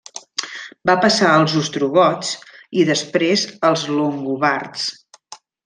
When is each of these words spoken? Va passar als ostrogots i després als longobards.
Va 0.89 0.95
passar 1.03 1.33
als 1.33 1.53
ostrogots 1.59 2.33
i 2.81 2.87
després 2.89 3.47
als 3.73 3.87
longobards. 4.01 4.91